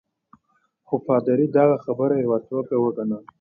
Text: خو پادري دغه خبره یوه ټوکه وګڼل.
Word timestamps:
خو 0.87 0.95
پادري 1.07 1.45
دغه 1.57 1.77
خبره 1.85 2.15
یوه 2.25 2.37
ټوکه 2.47 2.75
وګڼل. 2.79 3.11